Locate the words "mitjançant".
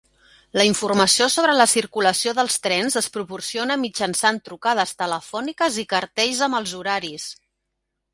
3.81-4.39